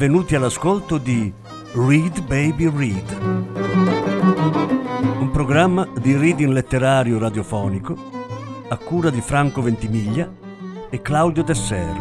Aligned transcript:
benvenuti 0.00 0.34
all'ascolto 0.34 0.96
di 0.96 1.30
Read 1.74 2.22
Baby 2.22 2.74
Read, 2.74 3.18
un 5.20 5.28
programma 5.30 5.86
di 6.00 6.16
reading 6.16 6.54
letterario 6.54 7.18
radiofonico 7.18 7.94
a 8.70 8.78
cura 8.78 9.10
di 9.10 9.20
Franco 9.20 9.60
Ventimiglia 9.60 10.32
e 10.88 11.02
Claudio 11.02 11.42
Desser. 11.42 11.94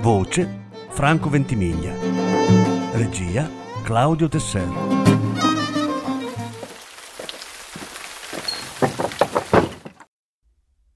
Voce 0.00 0.64
Franco 0.88 1.28
Ventimiglia. 1.28 1.94
Regia 2.94 3.48
Claudio 3.84 4.26
Desser. 4.26 4.68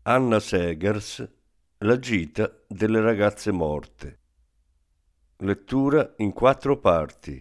Anna 0.03 0.41
Segers 0.41 1.25
La 1.79 1.99
gita 1.99 2.51
delle 2.69 3.01
ragazze 3.01 3.51
morte. 3.51 4.21
Lettura 5.39 6.15
in 6.19 6.33
quattro 6.33 6.79
parti. 6.79 7.39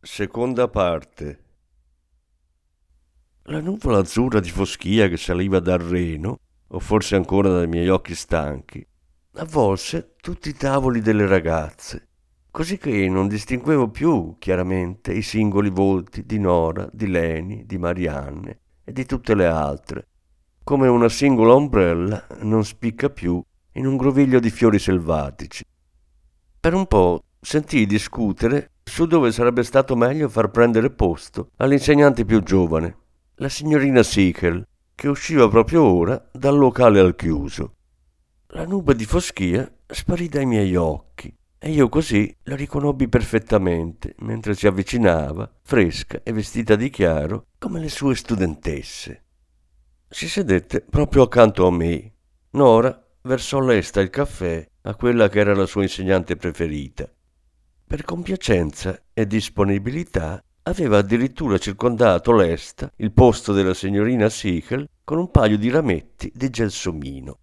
Seconda 0.00 0.68
parte. 0.68 1.44
La 3.44 3.60
nuvola 3.60 3.98
azzurra 3.98 4.40
di 4.40 4.50
foschia 4.50 5.08
che 5.08 5.16
saliva 5.16 5.60
dal 5.60 5.78
Reno, 5.78 6.38
o 6.66 6.80
forse 6.80 7.14
ancora 7.14 7.50
dai 7.50 7.68
miei 7.68 7.88
occhi 7.88 8.16
stanchi, 8.16 8.84
avvolse 9.34 10.16
tutti 10.20 10.48
i 10.48 10.54
tavoli 10.54 11.00
delle 11.00 11.26
ragazze, 11.26 12.08
così 12.50 12.76
che 12.78 13.08
non 13.08 13.28
distinguevo 13.28 13.88
più 13.88 14.36
chiaramente 14.38 15.12
i 15.14 15.22
singoli 15.22 15.70
volti 15.70 16.26
di 16.26 16.38
Nora, 16.40 16.90
di 16.92 17.06
Leni, 17.06 17.64
di 17.64 17.78
Marianne 17.78 18.60
e 18.82 18.92
di 18.92 19.06
tutte 19.06 19.34
le 19.34 19.46
altre, 19.46 20.08
come 20.64 20.88
una 20.88 21.10
singola 21.10 21.52
ombrella 21.54 22.26
non 22.40 22.64
spicca 22.64 23.10
più 23.10 23.40
in 23.72 23.86
un 23.86 23.98
groviglio 23.98 24.40
di 24.40 24.48
fiori 24.48 24.78
selvatici. 24.78 25.62
Per 26.58 26.72
un 26.72 26.86
po' 26.86 27.22
sentii 27.38 27.84
discutere 27.84 28.70
su 28.82 29.06
dove 29.06 29.30
sarebbe 29.30 29.62
stato 29.62 29.94
meglio 29.94 30.28
far 30.30 30.50
prendere 30.50 30.90
posto 30.90 31.50
all'insegnante 31.56 32.24
più 32.24 32.42
giovane, 32.42 32.96
la 33.36 33.50
signorina 33.50 34.02
Sichel, 34.02 34.66
che 34.94 35.08
usciva 35.08 35.48
proprio 35.48 35.82
ora 35.82 36.30
dal 36.32 36.56
locale 36.56 36.98
al 36.98 37.14
chiuso. 37.14 37.74
La 38.48 38.64
nube 38.64 38.94
di 38.94 39.04
foschia 39.04 39.70
sparì 39.86 40.28
dai 40.28 40.46
miei 40.46 40.74
occhi 40.76 41.34
e 41.58 41.70
io 41.70 41.90
così 41.90 42.34
la 42.44 42.56
riconobbi 42.56 43.08
perfettamente 43.08 44.14
mentre 44.20 44.54
si 44.54 44.66
avvicinava, 44.66 45.50
fresca 45.62 46.20
e 46.22 46.32
vestita 46.32 46.74
di 46.74 46.88
chiaro, 46.88 47.48
come 47.58 47.80
le 47.80 47.88
sue 47.88 48.14
studentesse. 48.14 49.23
Si 50.14 50.28
sedette 50.28 50.80
proprio 50.80 51.24
accanto 51.24 51.66
a 51.66 51.72
me. 51.72 52.12
Nora 52.50 53.04
versò 53.22 53.58
lesta 53.58 54.00
il 54.00 54.10
caffè 54.10 54.64
a 54.82 54.94
quella 54.94 55.28
che 55.28 55.40
era 55.40 55.56
la 55.56 55.66
sua 55.66 55.82
insegnante 55.82 56.36
preferita. 56.36 57.12
Per 57.84 58.04
compiacenza 58.04 58.96
e 59.12 59.26
disponibilità 59.26 60.40
aveva 60.62 60.98
addirittura 60.98 61.58
circondato 61.58 62.30
lesta 62.30 62.92
il 62.98 63.10
posto 63.10 63.52
della 63.52 63.74
signorina 63.74 64.28
Sichel 64.28 64.88
con 65.02 65.18
un 65.18 65.32
paio 65.32 65.58
di 65.58 65.68
rametti 65.68 66.30
di 66.32 66.48
gelsomino. 66.48 67.38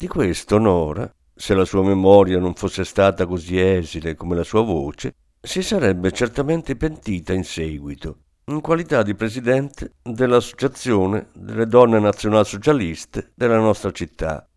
Di 0.00 0.08
questo 0.08 0.56
Nora, 0.56 1.14
se 1.34 1.52
la 1.52 1.66
sua 1.66 1.82
memoria 1.82 2.38
non 2.38 2.54
fosse 2.54 2.84
stata 2.84 3.26
così 3.26 3.60
esile 3.60 4.14
come 4.14 4.34
la 4.34 4.44
sua 4.44 4.62
voce, 4.62 5.12
si 5.38 5.62
sarebbe 5.62 6.10
certamente 6.10 6.74
pentita 6.74 7.34
in 7.34 7.44
seguito, 7.44 8.20
in 8.46 8.62
qualità 8.62 9.02
di 9.02 9.14
presidente 9.14 9.96
dell'Associazione 10.02 11.28
delle 11.34 11.66
Donne 11.66 11.98
Nazionalsocialiste 11.98 13.32
della 13.34 13.58
nostra 13.58 13.90
città. 13.90 14.48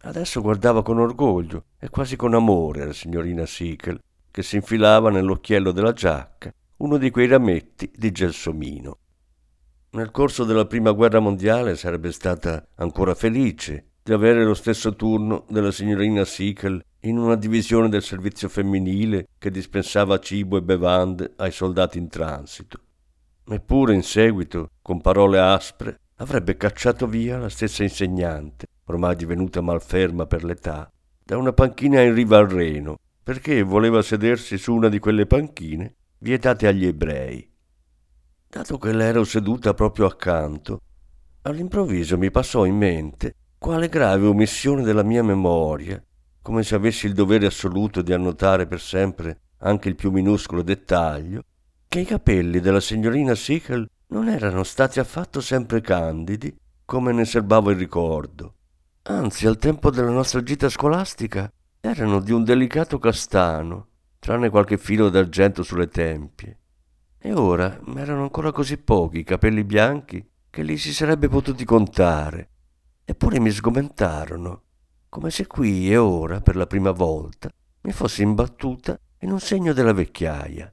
Adesso 0.00 0.40
guardava 0.40 0.82
con 0.82 0.98
orgoglio 0.98 1.64
e 1.78 1.90
quasi 1.90 2.16
con 2.16 2.32
amore 2.32 2.86
la 2.86 2.94
signorina 2.94 3.44
Sichel, 3.44 4.00
che 4.30 4.42
si 4.42 4.56
infilava 4.56 5.10
nell'occhiello 5.10 5.72
della 5.72 5.92
giacca 5.92 6.50
uno 6.78 6.96
di 6.96 7.10
quei 7.10 7.26
rametti 7.26 7.92
di 7.94 8.10
gelsomino. 8.10 8.98
Nel 9.90 10.10
corso 10.10 10.44
della 10.44 10.64
prima 10.64 10.92
guerra 10.92 11.20
mondiale 11.20 11.76
sarebbe 11.76 12.12
stata 12.12 12.66
ancora 12.76 13.14
felice 13.14 13.88
di 14.06 14.12
avere 14.12 14.44
lo 14.44 14.52
stesso 14.52 14.94
turno 14.94 15.46
della 15.48 15.72
signorina 15.72 16.26
Sichel 16.26 16.84
in 17.00 17.16
una 17.16 17.36
divisione 17.36 17.88
del 17.88 18.02
servizio 18.02 18.50
femminile 18.50 19.28
che 19.38 19.50
dispensava 19.50 20.18
cibo 20.18 20.58
e 20.58 20.62
bevande 20.62 21.32
ai 21.36 21.50
soldati 21.50 21.96
in 21.96 22.08
transito. 22.08 22.78
Eppure 23.48 23.94
in 23.94 24.02
seguito, 24.02 24.72
con 24.82 25.00
parole 25.00 25.40
aspre, 25.40 26.00
avrebbe 26.16 26.58
cacciato 26.58 27.06
via 27.06 27.38
la 27.38 27.48
stessa 27.48 27.82
insegnante, 27.82 28.66
ormai 28.84 29.16
divenuta 29.16 29.62
malferma 29.62 30.26
per 30.26 30.44
l'età, 30.44 30.92
da 31.24 31.38
una 31.38 31.54
panchina 31.54 32.02
in 32.02 32.12
riva 32.12 32.36
al 32.36 32.48
Reno, 32.48 32.98
perché 33.22 33.62
voleva 33.62 34.02
sedersi 34.02 34.58
su 34.58 34.74
una 34.74 34.90
di 34.90 34.98
quelle 34.98 35.24
panchine 35.24 35.94
vietate 36.18 36.66
agli 36.66 36.84
ebrei. 36.84 37.50
Dato 38.50 38.76
che 38.76 38.92
l'ero 38.92 39.24
seduta 39.24 39.72
proprio 39.72 40.04
accanto, 40.04 40.80
all'improvviso 41.40 42.18
mi 42.18 42.30
passò 42.30 42.66
in 42.66 42.76
mente 42.76 43.36
quale 43.64 43.88
grave 43.88 44.26
omissione 44.26 44.82
della 44.82 45.02
mia 45.02 45.22
memoria 45.22 45.98
come 46.42 46.62
se 46.62 46.74
avessi 46.74 47.06
il 47.06 47.14
dovere 47.14 47.46
assoluto 47.46 48.02
di 48.02 48.12
annotare 48.12 48.66
per 48.66 48.78
sempre 48.78 49.40
anche 49.60 49.88
il 49.88 49.94
più 49.94 50.10
minuscolo 50.10 50.60
dettaglio, 50.60 51.44
che 51.88 52.00
i 52.00 52.04
capelli 52.04 52.60
della 52.60 52.80
signorina 52.80 53.34
Sichel 53.34 53.88
non 54.08 54.28
erano 54.28 54.64
stati 54.64 55.00
affatto 55.00 55.40
sempre 55.40 55.80
candidi, 55.80 56.54
come 56.84 57.12
ne 57.12 57.24
serbavo 57.24 57.70
il 57.70 57.78
ricordo. 57.78 58.56
Anzi, 59.04 59.46
al 59.46 59.56
tempo 59.56 59.88
della 59.88 60.10
nostra 60.10 60.42
gita 60.42 60.68
scolastica 60.68 61.50
erano 61.80 62.20
di 62.20 62.32
un 62.32 62.44
delicato 62.44 62.98
castano, 62.98 63.86
tranne 64.18 64.50
qualche 64.50 64.76
filo 64.76 65.08
d'argento 65.08 65.62
sulle 65.62 65.88
tempie. 65.88 66.58
E 67.16 67.32
ora 67.32 67.80
erano 67.96 68.24
ancora 68.24 68.52
così 68.52 68.76
pochi 68.76 69.20
i 69.20 69.24
capelli 69.24 69.64
bianchi 69.64 70.22
che 70.50 70.62
li 70.62 70.76
si 70.76 70.92
sarebbe 70.92 71.28
potuti 71.28 71.64
contare. 71.64 72.50
Eppure 73.04 73.38
mi 73.38 73.50
sgomentarono, 73.50 74.62
come 75.08 75.30
se 75.30 75.46
qui 75.46 75.90
e 75.90 75.96
ora, 75.96 76.40
per 76.40 76.56
la 76.56 76.66
prima 76.66 76.90
volta, 76.90 77.50
mi 77.82 77.92
fossi 77.92 78.22
imbattuta 78.22 78.98
in 79.20 79.30
un 79.30 79.40
segno 79.40 79.72
della 79.72 79.92
vecchiaia. 79.92 80.72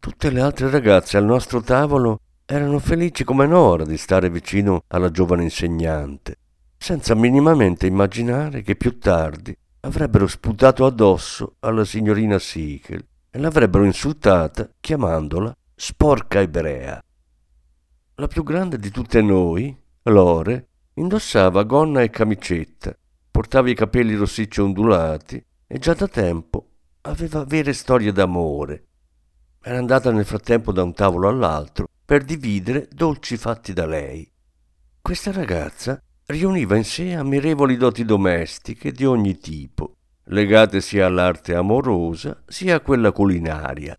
Tutte 0.00 0.30
le 0.30 0.40
altre 0.40 0.68
ragazze 0.68 1.16
al 1.16 1.24
nostro 1.24 1.60
tavolo 1.60 2.18
erano 2.44 2.80
felici 2.80 3.22
come 3.22 3.46
Nora 3.46 3.84
di 3.84 3.96
stare 3.96 4.28
vicino 4.28 4.82
alla 4.88 5.10
giovane 5.10 5.44
insegnante, 5.44 6.38
senza 6.76 7.14
minimamente 7.14 7.86
immaginare 7.86 8.62
che 8.62 8.74
più 8.74 8.98
tardi 8.98 9.56
avrebbero 9.80 10.26
sputato 10.26 10.84
addosso 10.84 11.54
alla 11.60 11.84
signorina 11.84 12.38
Sichel 12.38 13.06
e 13.30 13.38
l'avrebbero 13.38 13.84
insultata 13.84 14.68
chiamandola 14.80 15.56
sporca 15.74 16.40
ebrea. 16.40 17.00
La 18.16 18.26
più 18.26 18.42
grande 18.42 18.78
di 18.78 18.90
tutte 18.90 19.22
noi, 19.22 19.74
Lore, 20.02 20.68
indossava 20.94 21.62
gonna 21.62 22.02
e 22.02 22.10
camicetta, 22.10 22.96
portava 23.30 23.70
i 23.70 23.74
capelli 23.74 24.14
rossicci 24.14 24.60
ondulati 24.60 25.42
e 25.66 25.78
già 25.78 25.94
da 25.94 26.08
tempo 26.08 26.66
aveva 27.02 27.44
vere 27.44 27.72
storie 27.72 28.12
d'amore. 28.12 28.86
Era 29.62 29.78
andata 29.78 30.10
nel 30.10 30.24
frattempo 30.24 30.72
da 30.72 30.82
un 30.82 30.92
tavolo 30.92 31.28
all'altro 31.28 31.86
per 32.04 32.24
dividere 32.24 32.88
dolci 32.92 33.36
fatti 33.36 33.72
da 33.72 33.86
lei. 33.86 34.30
Questa 35.00 35.32
ragazza 35.32 36.00
riuniva 36.26 36.76
in 36.76 36.84
sé 36.84 37.14
ammirevoli 37.14 37.76
doti 37.76 38.04
domestiche 38.04 38.92
di 38.92 39.04
ogni 39.04 39.38
tipo, 39.38 39.96
legate 40.24 40.80
sia 40.80 41.06
all'arte 41.06 41.54
amorosa 41.54 42.42
sia 42.46 42.76
a 42.76 42.80
quella 42.80 43.12
culinaria. 43.12 43.96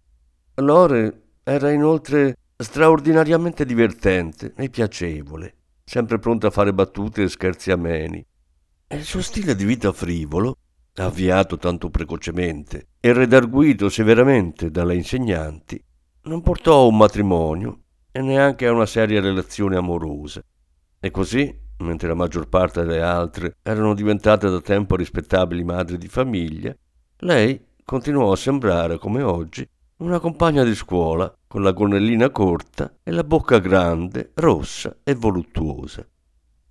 Lore 0.56 1.22
era 1.44 1.72
inoltre 1.72 2.38
straordinariamente 2.56 3.66
divertente 3.66 4.54
e 4.56 4.70
piacevole, 4.70 5.56
sempre 5.84 6.20
pronta 6.20 6.48
a 6.48 6.52
fare 6.52 6.74
battute 6.74 7.24
e 7.24 7.30
scherzi 7.30 7.72
ameni. 7.72 8.26
Il 8.90 9.04
suo 9.04 9.22
stile 9.22 9.56
di 9.56 9.66
vita 9.66 9.92
frivolo 9.92 10.58
avviato 10.96 11.58
tanto 11.58 11.90
precocemente 11.90 12.90
e 13.00 13.14
redarguito 13.14 13.90
severamente 13.90 14.70
dalle 14.70 14.96
insegnanti, 14.96 15.84
non 16.24 16.42
portò 16.42 16.82
a 16.82 16.88
un 16.88 16.98
matrimonio 16.98 17.80
e 18.12 18.22
neanche 18.22 18.68
a 18.68 18.72
una 18.72 18.86
seria 18.86 19.20
relazione 19.20 19.76
amorosa. 19.76 20.44
E 21.00 21.12
così, 21.12 21.54
mentre 21.80 22.08
la 22.08 22.14
maggior 22.14 22.48
parte 22.48 22.82
delle 22.82 23.02
altre 23.02 23.58
erano 23.64 23.96
diventate 23.96 24.50
da 24.50 24.62
tempo 24.62 24.96
rispettabili 24.96 25.64
madri 25.64 25.98
di 25.98 26.08
famiglia, 26.08 26.76
lei 27.18 27.60
continuò 27.84 28.32
a 28.32 28.38
sembrare, 28.38 29.00
come 29.00 29.24
oggi, 29.24 29.68
una 30.04 30.20
compagna 30.20 30.66
di 30.66 30.76
scuola 30.76 31.34
con 31.48 31.64
la 31.64 31.72
gonnellina 31.72 32.30
corta 32.30 32.98
e 33.04 33.12
la 33.12 33.24
bocca 33.24 33.60
grande, 33.60 34.32
rossa 34.34 34.98
e 35.02 35.16
voluttuosa. 35.16 36.06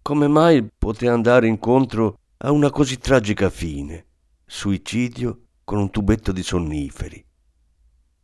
Come 0.03 0.29
mai 0.29 0.69
poté 0.77 1.09
andare 1.09 1.47
incontro 1.47 2.19
a 2.37 2.51
una 2.51 2.69
così 2.71 2.99
tragica 2.99 3.49
fine? 3.49 4.05
suicidio 4.45 5.47
con 5.65 5.79
un 5.79 5.89
tubetto 5.89 6.31
di 6.31 6.43
sonniferi. 6.43 7.25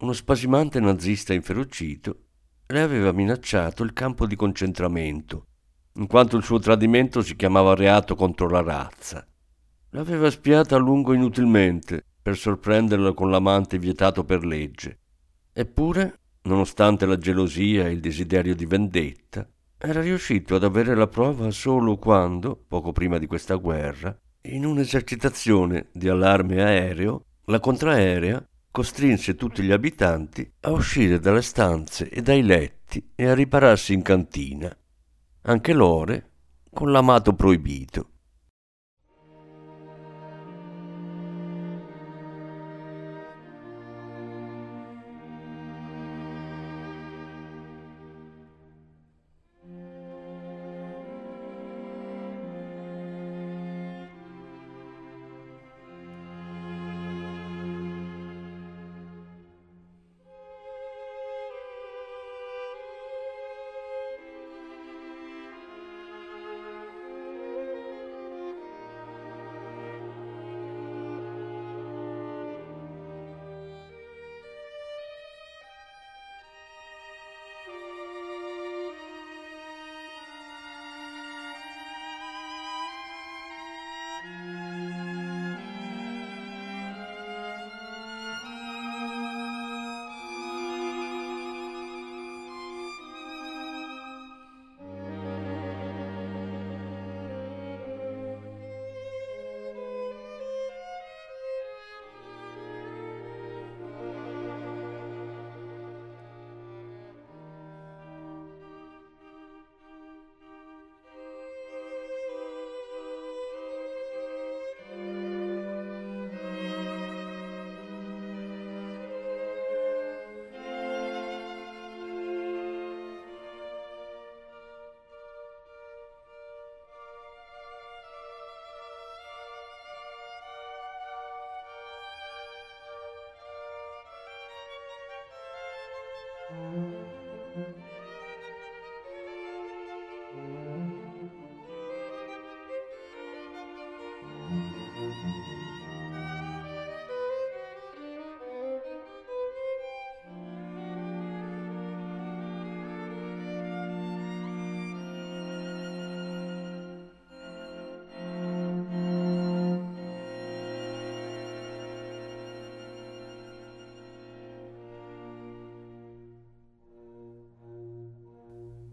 Uno 0.01 0.13
spasimante 0.13 0.79
nazista 0.79 1.33
inferocito 1.33 2.25
le 2.67 2.81
aveva 2.83 3.11
minacciato 3.13 3.83
il 3.85 3.95
campo 3.95 4.27
di 4.27 4.37
concentramento, 4.37 5.47
in 5.95 6.07
quanto 6.07 6.37
il 6.37 6.45
suo 6.45 6.59
tradimento 6.59 7.23
si 7.23 7.35
chiamava 7.35 7.75
reato 7.75 8.15
contro 8.15 8.47
la 8.47 8.61
razza. 8.61 9.27
L'aveva 9.93 10.29
spiata 10.31 10.77
a 10.77 10.79
lungo 10.79 11.15
inutilmente 11.15 12.05
per 12.29 12.37
sorprenderla 12.37 13.15
con 13.15 13.31
l'amante 13.31 13.79
vietato 13.79 14.23
per 14.23 14.45
legge. 14.45 14.99
Eppure, 15.51 16.19
nonostante 16.43 17.07
la 17.07 17.17
gelosia 17.17 17.87
e 17.87 17.93
il 17.93 18.01
desiderio 18.01 18.55
di 18.55 18.67
vendetta, 18.67 19.49
era 19.79 20.03
riuscito 20.03 20.55
ad 20.55 20.63
avere 20.63 20.95
la 20.95 21.07
prova 21.07 21.51
solo 21.51 21.97
quando, 21.97 22.63
poco 22.69 22.93
prima 22.93 23.17
di 23.17 23.27
questa 23.27 23.55
guerra, 23.55 24.15
in 24.43 24.67
un'esercitazione 24.67 25.87
di 25.91 26.07
allarme 26.11 26.63
aereo, 26.63 27.25
la 27.47 27.61
contraerea 27.61 28.47
costrinse 28.71 29.35
tutti 29.35 29.63
gli 29.63 29.73
abitanti 29.73 30.53
a 30.61 30.71
uscire 30.73 31.19
dalle 31.19 31.41
stanze 31.41 32.11
e 32.11 32.21
dai 32.21 32.43
letti 32.43 33.13
e 33.15 33.27
a 33.27 33.35
ripararsi 33.35 33.95
in 33.95 34.03
cantina. 34.03 34.77
Anche 35.43 35.73
Lore 35.73 36.31
con 36.75 36.93
l'amato 36.93 37.33
proibito. 37.33 38.11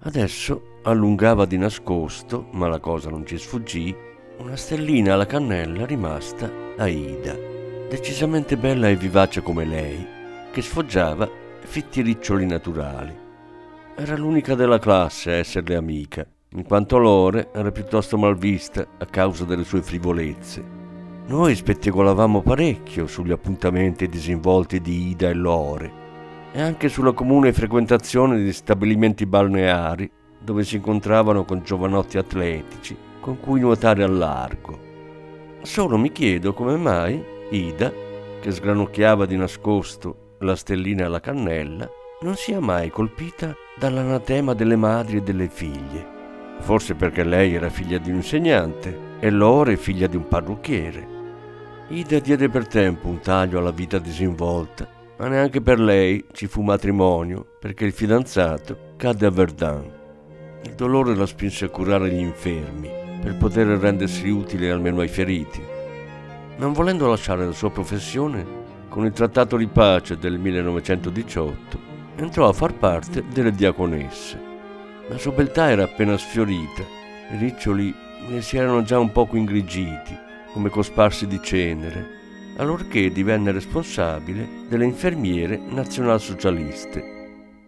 Adesso 0.05 0.81
allungava 0.83 1.45
di 1.45 1.57
nascosto, 1.57 2.45
ma 2.51 2.67
la 2.67 2.77
cosa 2.77 3.09
non 3.09 3.25
ci 3.25 3.39
sfuggì, 3.39 3.93
una 4.37 4.55
stellina 4.55 5.15
alla 5.15 5.25
cannella 5.25 5.83
rimasta 5.87 6.47
a 6.77 6.87
Ida, 6.87 7.35
decisamente 7.89 8.55
bella 8.55 8.87
e 8.87 8.97
vivace 8.97 9.41
come 9.41 9.65
lei, 9.65 10.05
che 10.51 10.61
sfoggiava 10.61 11.27
fitti 11.61 12.03
riccioli 12.03 12.45
naturali. 12.45 13.17
Era 13.95 14.15
l'unica 14.15 14.53
della 14.53 14.77
classe 14.77 15.31
a 15.31 15.35
esserle 15.37 15.75
amica, 15.75 16.23
in 16.49 16.61
quanto 16.65 16.99
Lore 16.99 17.49
era 17.51 17.71
piuttosto 17.71 18.15
malvista 18.15 18.85
a 18.99 19.05
causa 19.07 19.43
delle 19.43 19.63
sue 19.63 19.81
frivolezze. 19.81 20.63
Noi 21.25 21.55
spettegolavamo 21.55 22.43
parecchio 22.43 23.07
sugli 23.07 23.31
appuntamenti 23.31 24.07
disinvolti 24.07 24.79
di 24.81 25.09
Ida 25.09 25.29
e 25.29 25.33
Lore 25.33 26.03
e 26.55 26.61
anche 26.61 26.87
sulla 26.87 27.11
comune 27.11 27.51
frequentazione 27.51 28.41
di 28.41 28.53
stabilimenti 28.53 29.25
balneari 29.25 30.09
dove 30.39 30.63
si 30.63 30.77
incontravano 30.77 31.43
con 31.43 31.61
giovanotti 31.61 32.17
atletici 32.17 32.95
con 33.19 33.41
cui 33.41 33.59
nuotare 33.59 34.03
al 34.03 34.15
largo. 34.15 34.79
Solo 35.63 35.97
mi 35.97 36.13
chiedo 36.13 36.53
come 36.53 36.77
mai 36.77 37.21
Ida, 37.49 37.91
che 38.39 38.51
sgranocchiava 38.51 39.25
di 39.25 39.35
nascosto 39.35 40.35
la 40.39 40.55
stellina 40.55 41.07
alla 41.07 41.19
cannella, 41.19 41.89
non 42.21 42.35
sia 42.35 42.61
mai 42.61 42.89
colpita 42.89 43.53
dall'anatema 43.77 44.53
delle 44.53 44.77
madri 44.77 45.17
e 45.17 45.21
delle 45.23 45.49
figlie. 45.49 46.13
Forse 46.59 46.95
perché 46.95 47.25
lei 47.25 47.55
era 47.55 47.69
figlia 47.69 47.97
di 47.97 48.11
un 48.11 48.17
insegnante 48.17 48.97
e 49.19 49.29
Lore 49.29 49.75
figlia 49.75 50.07
di 50.07 50.15
un 50.15 50.27
parrucchiere. 50.27 51.07
Ida 51.89 52.19
diede 52.19 52.47
per 52.47 52.65
tempo 52.65 53.09
un 53.09 53.19
taglio 53.19 53.59
alla 53.59 53.71
vita 53.71 53.99
disinvolta, 53.99 54.94
ma 55.17 55.27
neanche 55.27 55.61
per 55.61 55.79
lei 55.79 56.25
ci 56.31 56.47
fu 56.47 56.61
matrimonio 56.61 57.45
perché 57.59 57.85
il 57.85 57.93
fidanzato 57.93 58.93
cadde 58.97 59.25
a 59.25 59.29
Verdun. 59.29 59.91
Il 60.63 60.73
dolore 60.73 61.15
la 61.15 61.25
spinse 61.25 61.65
a 61.65 61.69
curare 61.69 62.09
gli 62.09 62.19
infermi 62.19 62.89
per 63.21 63.37
poter 63.37 63.67
rendersi 63.67 64.27
utile 64.29 64.71
almeno 64.71 65.01
ai 65.01 65.07
feriti. 65.07 65.61
Non 66.57 66.73
volendo 66.73 67.07
lasciare 67.07 67.45
la 67.45 67.51
sua 67.51 67.71
professione, 67.71 68.63
con 68.89 69.05
il 69.05 69.11
trattato 69.11 69.57
di 69.57 69.67
pace 69.67 70.17
del 70.17 70.37
1918 70.37 71.93
entrò 72.17 72.47
a 72.47 72.53
far 72.53 72.73
parte 72.73 73.23
delle 73.31 73.51
diaconesse. 73.51 74.39
La 75.07 75.17
sua 75.17 75.31
beltà 75.31 75.69
era 75.69 75.83
appena 75.83 76.17
sfiorita, 76.17 76.81
i 77.31 77.37
riccioli 77.37 77.93
ne 78.27 78.41
si 78.41 78.57
erano 78.57 78.83
già 78.83 78.97
un 78.97 79.11
poco 79.11 79.37
ingrigiti, 79.37 80.17
come 80.51 80.69
cosparsi 80.69 81.27
di 81.27 81.39
cenere, 81.41 82.14
allorché 82.57 83.11
divenne 83.11 83.51
responsabile 83.51 84.47
delle 84.67 84.85
infermiere 84.85 85.57
nazionalsocialiste 85.57 87.13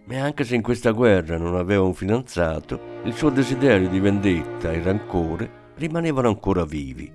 e 0.09 0.17
anche 0.17 0.45
se 0.45 0.55
in 0.55 0.61
questa 0.61 0.91
guerra 0.91 1.37
non 1.37 1.55
aveva 1.55 1.83
un 1.83 1.93
fidanzato, 1.93 3.01
il 3.03 3.13
suo 3.13 3.29
desiderio 3.29 3.89
di 3.89 3.99
vendetta 3.99 4.71
e 4.71 4.81
rancore 4.81 5.65
rimanevano 5.75 6.29
ancora 6.29 6.63
vivi. 6.63 7.11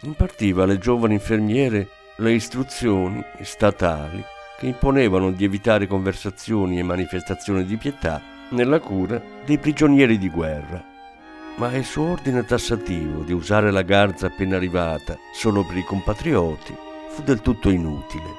Impartiva 0.00 0.62
alle 0.62 0.78
giovani 0.78 1.14
infermiere 1.14 1.88
le 2.16 2.32
istruzioni 2.32 3.22
statali 3.42 4.24
che 4.58 4.66
imponevano 4.66 5.30
di 5.30 5.44
evitare 5.44 5.86
conversazioni 5.86 6.78
e 6.78 6.82
manifestazioni 6.82 7.64
di 7.66 7.76
pietà 7.76 8.22
nella 8.50 8.80
cura 8.80 9.20
dei 9.44 9.58
prigionieri 9.58 10.16
di 10.16 10.30
guerra. 10.30 10.82
Ma 11.56 11.74
il 11.74 11.84
suo 11.84 12.12
ordine 12.12 12.44
tassativo 12.44 13.22
di 13.22 13.32
usare 13.32 13.70
la 13.70 13.82
garza 13.82 14.28
appena 14.28 14.56
arrivata 14.56 15.18
solo 15.34 15.64
per 15.66 15.76
i 15.76 15.84
compatrioti 15.84 16.84
fu 17.16 17.22
del 17.22 17.40
tutto 17.40 17.70
inutile, 17.70 18.34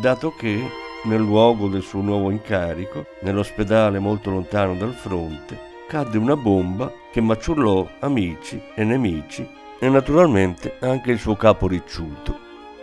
dato 0.00 0.32
che 0.32 0.64
nel 1.04 1.18
luogo 1.18 1.66
del 1.66 1.82
suo 1.82 2.00
nuovo 2.02 2.30
incarico, 2.30 3.06
nell'ospedale 3.22 3.98
molto 3.98 4.30
lontano 4.30 4.76
dal 4.76 4.92
fronte, 4.92 5.58
cadde 5.88 6.18
una 6.18 6.36
bomba 6.36 6.92
che 7.10 7.20
maciullò 7.20 7.84
amici 7.98 8.62
e 8.76 8.84
nemici 8.84 9.44
e 9.76 9.88
naturalmente 9.88 10.76
anche 10.78 11.10
il 11.10 11.18
suo 11.18 11.34
capo 11.34 11.66
ricciuto, 11.66 12.38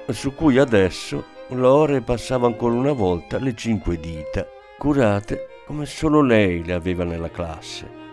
su 0.10 0.36
cui 0.36 0.58
adesso 0.58 1.24
Lore 1.52 2.02
passava 2.02 2.46
ancora 2.46 2.76
una 2.76 2.92
volta 2.92 3.40
le 3.40 3.56
cinque 3.56 3.98
dita, 3.98 4.46
curate 4.78 5.64
come 5.66 5.86
solo 5.86 6.22
lei 6.22 6.66
le 6.66 6.74
aveva 6.74 7.06
nella 7.06 7.32
classe. 7.32 8.09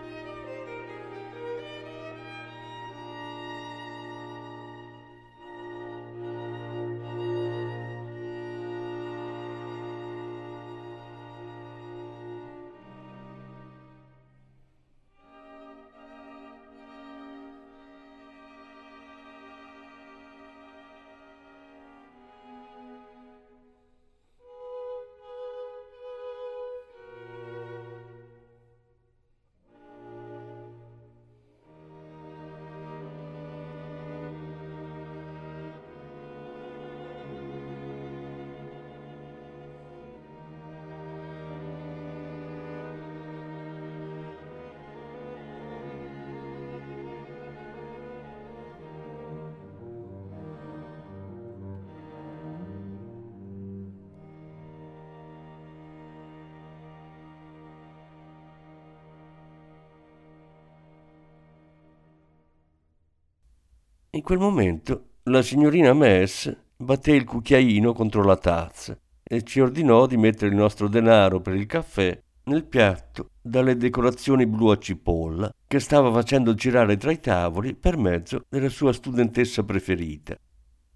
In 64.17 64.23
quel 64.23 64.39
momento 64.39 65.09
la 65.25 65.43
signorina 65.43 65.93
Mess 65.93 66.51
batté 66.75 67.11
il 67.11 67.23
cucchiaino 67.23 67.93
contro 67.93 68.23
la 68.23 68.35
tazza 68.35 68.97
e 69.21 69.43
ci 69.43 69.59
ordinò 69.59 70.07
di 70.07 70.17
mettere 70.17 70.49
il 70.49 70.57
nostro 70.57 70.87
denaro 70.87 71.39
per 71.39 71.53
il 71.53 71.67
caffè 71.67 72.19
nel 72.45 72.65
piatto 72.65 73.29
dalle 73.39 73.77
decorazioni 73.77 74.47
blu 74.47 74.69
a 74.69 74.79
cipolla 74.79 75.53
che 75.67 75.79
stava 75.79 76.11
facendo 76.11 76.55
girare 76.55 76.97
tra 76.97 77.11
i 77.11 77.19
tavoli 77.19 77.75
per 77.75 77.95
mezzo 77.97 78.41
della 78.49 78.69
sua 78.69 78.91
studentessa 78.91 79.61
preferita. 79.61 80.35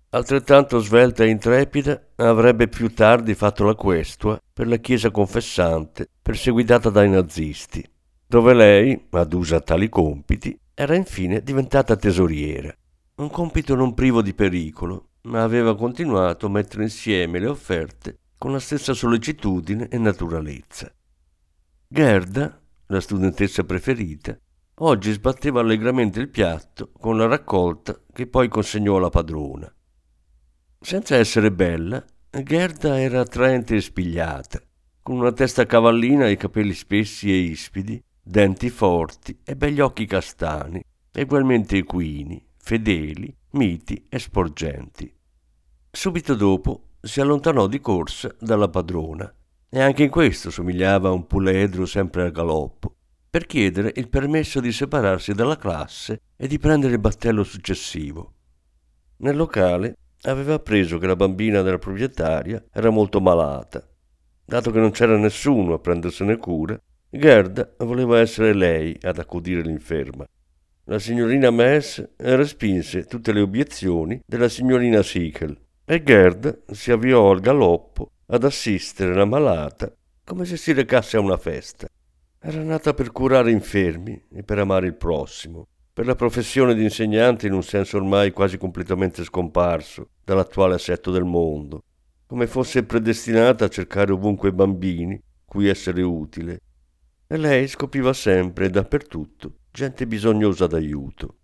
Altrettanto 0.10 0.80
svelta 0.80 1.24
e 1.24 1.30
intrepida 1.30 2.02
avrebbe 2.16 2.70
più 2.70 2.92
tardi 2.92 3.36
fatto 3.36 3.64
la 3.64 3.76
questua 3.76 4.42
per 4.52 4.66
la 4.66 4.78
chiesa 4.78 5.12
confessante 5.12 6.08
perseguitata 6.20 6.90
dai 6.90 7.08
nazisti, 7.08 7.88
dove 8.26 8.56
lei, 8.56 9.00
adusa 9.12 9.58
a 9.58 9.62
tali 9.62 9.90
compiti, 9.90 10.58
era 10.74 10.96
infine 10.96 11.44
diventata 11.44 11.96
tesoriera. 11.96 12.76
Un 13.16 13.30
compito 13.30 13.76
non 13.76 13.94
privo 13.94 14.22
di 14.22 14.34
pericolo, 14.34 15.10
ma 15.24 15.44
aveva 15.44 15.76
continuato 15.76 16.46
a 16.46 16.50
mettere 16.50 16.84
insieme 16.84 17.40
le 17.40 17.48
offerte 17.48 18.18
con 18.38 18.52
la 18.52 18.60
stessa 18.60 18.94
sollecitudine 18.94 19.88
e 19.90 19.98
naturalezza. 19.98 20.92
Gerda, 21.88 22.60
la 22.88 23.00
studentessa 23.00 23.64
preferita, 23.64 24.36
oggi 24.76 25.12
sbatteva 25.12 25.60
allegramente 25.60 26.20
il 26.20 26.30
piatto 26.30 26.92
con 26.98 27.18
la 27.18 27.28
raccolta 27.28 28.00
che 28.12 28.26
poi 28.26 28.48
consegnò 28.48 28.98
alla 28.98 29.10
padrona. 29.10 29.72
Senza 30.80 31.16
essere 31.16 31.52
bella, 31.52 32.04
Gerda 32.32 33.00
era 33.00 33.20
attraente 33.20 33.76
e 33.76 33.82
spigliata, 33.82 34.60
con 35.04 35.18
una 35.18 35.32
testa 35.32 35.66
cavallina 35.66 36.28
e 36.28 36.38
capelli 36.38 36.74
spessi 36.74 37.30
e 37.30 37.36
ispidi, 37.36 38.02
denti 38.24 38.70
forti 38.70 39.38
e 39.44 39.56
begli 39.56 39.82
occhi 39.82 40.06
castani, 40.06 40.82
ugualmente 41.14 41.78
equini, 41.78 42.44
fedeli, 42.64 43.36
miti 43.52 44.06
e 44.08 44.20
sporgenti. 44.20 45.12
Subito 45.90 46.36
dopo 46.36 46.90
si 47.02 47.20
allontanò 47.20 47.68
di 47.68 47.82
corsa 47.82 48.34
dalla 48.40 48.70
padrona, 48.70 49.34
e 49.68 49.82
anche 49.82 50.04
in 50.04 50.10
questo 50.10 50.52
somigliava 50.52 51.10
a 51.10 51.14
un 51.14 51.26
puledro 51.26 51.86
sempre 51.86 52.24
al 52.24 52.32
galoppo, 52.32 52.96
per 53.30 53.46
chiedere 53.46 53.92
il 53.96 54.10
permesso 54.10 54.60
di 54.60 54.72
separarsi 54.72 55.34
dalla 55.34 55.58
classe 55.58 56.22
e 56.38 56.48
di 56.48 56.60
prendere 56.60 56.94
il 56.94 57.00
battello 57.00 57.44
successivo. 57.44 58.34
Nel 59.18 59.36
locale 59.36 59.96
aveva 60.24 60.54
appreso 60.54 60.98
che 60.98 61.08
la 61.08 61.16
bambina 61.16 61.62
della 61.62 61.80
proprietaria 61.80 62.64
era 62.72 62.90
molto 62.90 63.20
malata. 63.20 63.86
Dato 64.46 64.72
che 64.72 64.80
non 64.80 64.92
c'era 64.92 65.18
nessuno 65.18 65.74
a 65.74 65.80
prendersene 65.80 66.38
cura, 66.38 66.80
Gerda 67.10 67.74
voleva 67.80 68.20
essere 68.20 68.54
lei 68.54 68.96
ad 69.02 69.18
accudire 69.18 69.62
l'inferma 69.62 70.26
la 70.86 70.98
signorina 70.98 71.52
Mess 71.52 72.04
respinse 72.18 73.06
tutte 73.06 73.32
le 73.32 73.42
obiezioni 73.42 74.20
della 74.26 74.50
signorina 74.50 75.04
Sichel 75.04 75.56
e 75.86 76.02
Gerd 76.04 76.64
si 76.72 76.92
avviò 76.92 77.30
al 77.30 77.40
galoppo 77.40 78.12
ad 78.26 78.44
assistere 78.44 79.14
la 79.14 79.26
malata 79.26 79.94
come 80.24 80.46
se 80.46 80.58
si 80.58 80.74
recasse 80.74 81.18
a 81.18 81.20
una 81.20 81.38
festa. 81.38 81.88
Era 82.40 82.64
nata 82.64 82.94
per 82.94 83.12
curare 83.12 83.52
infermi 83.52 84.20
e 84.34 84.44
per 84.44 84.58
amare 84.58 84.88
il 84.88 84.96
prossimo, 84.96 85.68
per 85.94 86.06
la 86.06 86.16
professione 86.16 86.74
di 86.74 86.84
insegnante 86.84 87.46
in 87.46 87.54
un 87.54 87.64
senso 87.64 87.98
ormai 87.98 88.32
quasi 88.32 88.58
completamente 88.58 89.24
scomparso 89.24 90.10
dall'attuale 90.24 90.76
assetto 90.76 91.12
del 91.12 91.26
mondo, 91.26 91.84
come 92.26 92.48
fosse 92.48 92.84
predestinata 92.84 93.66
a 93.66 93.70
cercare 93.70 94.14
ovunque 94.14 94.52
bambini 94.54 95.22
cui 95.46 95.68
essere 95.68 96.02
utile. 96.02 96.62
E 97.28 97.38
lei 97.38 97.68
scopriva 97.68 98.14
sempre 98.14 98.66
e 98.66 98.70
dappertutto 98.70 99.58
gente 99.72 100.06
bisognosa 100.06 100.68
d'aiuto. 100.68 101.38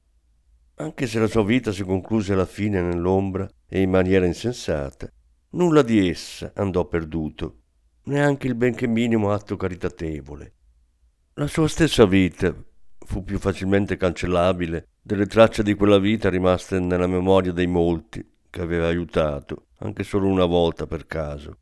Anche 0.76 1.08
se 1.08 1.18
la 1.18 1.28
sua 1.28 1.44
vita 1.44 1.72
si 1.72 1.84
concluse 1.84 2.34
alla 2.34 2.46
fine 2.46 2.82
nell'ombra 2.82 3.50
e 3.68 3.82
in 3.82 3.90
maniera 3.90 4.26
insensata, 4.26 5.12
nulla 5.52 5.82
di 5.82 6.10
essa 6.10 6.52
andò 6.56 6.86
perduto, 6.86 7.62
neanche 8.04 8.48
il 8.48 8.56
benché 8.56 8.86
minimo 8.86 9.32
atto 9.32 9.56
caritatevole. 9.56 10.54
La 11.36 11.48
sua 11.48 11.68
stessa 11.68 12.06
vita 12.06 12.54
fu 13.00 13.24
più 13.24 13.40
facilmente 13.40 13.96
cancellabile 13.96 14.90
delle 15.02 15.26
tracce 15.26 15.64
di 15.64 15.74
quella 15.74 15.98
vita 15.98 16.30
rimaste 16.30 16.80
nella 16.80 17.08
memoria 17.08 17.54
dei 17.54 17.68
molti 17.68 18.24
che 18.50 18.62
aveva 18.62 18.88
aiutato, 18.88 19.68
anche 19.80 20.04
solo 20.04 20.28
una 20.28 20.46
volta 20.46 20.86
per 20.86 21.08
caso. 21.08 21.60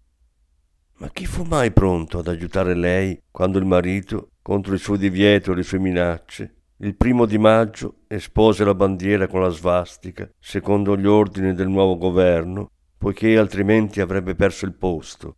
Ma 0.98 1.10
chi 1.10 1.26
fu 1.26 1.44
mai 1.44 1.72
pronto 1.72 2.20
ad 2.20 2.28
aiutare 2.28 2.74
lei 2.74 3.22
quando 3.30 3.60
il 3.60 3.66
marito, 3.66 4.32
contro 4.42 4.74
il 4.74 4.80
suo 4.80 4.96
divieto 4.96 5.52
e 5.52 5.56
le 5.56 5.64
sue 5.64 5.80
minacce, 5.80 6.55
il 6.80 6.96
primo 6.96 7.26
di 7.26 7.38
maggio 7.38 8.02
espose 8.08 8.66
la 8.66 8.76
bandiera 8.76 9.28
con 9.28 9.42
la 9.42 9.50
svastica, 9.50 10.30
secondo 10.40 10.98
gli 10.98 11.08
ordini 11.08 11.54
del 11.54 11.70
nuovo 11.70 11.98
governo, 11.98 12.70
poiché 12.98 13.38
altrimenti 13.38 14.02
avrebbe 14.02 14.36
perso 14.36 14.66
il 14.66 14.74
posto. 14.74 15.36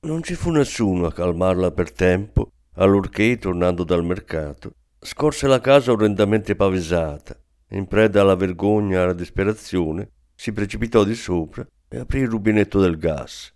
Non 0.00 0.22
ci 0.22 0.34
fu 0.34 0.50
nessuno 0.50 1.06
a 1.06 1.12
calmarla 1.12 1.70
per 1.70 1.92
tempo, 1.92 2.50
allorché, 2.74 3.38
tornando 3.38 3.84
dal 3.84 4.04
mercato, 4.04 4.72
scorse 4.98 5.46
la 5.46 5.60
casa 5.60 5.92
orrendamente 5.92 6.56
pavesata, 6.56 7.38
in 7.68 7.86
preda 7.86 8.22
alla 8.22 8.34
vergogna 8.34 8.98
e 8.98 9.02
alla 9.02 9.12
disperazione, 9.12 10.10
si 10.34 10.52
precipitò 10.52 11.04
di 11.04 11.14
sopra 11.14 11.64
e 11.88 11.98
aprì 11.98 12.20
il 12.20 12.28
rubinetto 12.28 12.80
del 12.80 12.98
gas. 12.98 13.52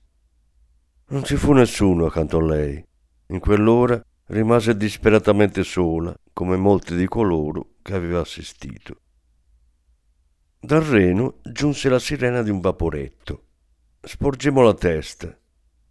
Non 1.09 1.25
ci 1.25 1.37
fu 1.37 1.53
nessuno 1.53 2.07
accanto 2.07 2.39
a 2.39 2.45
lei. 2.45 2.85
In 3.29 3.41
quell'ora 3.41 4.01
rimase 4.29 4.77
disperatamente 4.77 5.63
sola, 5.65 6.15
come 6.33 6.57
molti 6.57 6.95
di 6.95 7.07
coloro 7.07 7.75
che 7.83 7.95
aveva 7.95 8.21
assistito. 8.21 9.01
Dal 10.61 10.83
Reno 10.83 11.39
giunse 11.43 11.89
la 11.89 11.99
sirena 11.99 12.43
di 12.43 12.51
un 12.51 12.61
vaporetto. 12.61 13.45
Sporgemmo 14.01 14.63
la 14.63 14.75
testa. 14.75 15.37